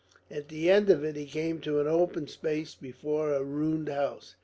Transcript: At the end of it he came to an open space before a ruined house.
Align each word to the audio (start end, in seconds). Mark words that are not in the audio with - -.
At 0.31 0.47
the 0.49 0.67
end 0.67 0.89
of 0.89 1.03
it 1.03 1.15
he 1.15 1.27
came 1.27 1.59
to 1.61 1.79
an 1.79 1.85
open 1.85 2.27
space 2.27 2.73
before 2.73 3.31
a 3.35 3.43
ruined 3.43 3.89
house. 3.89 4.33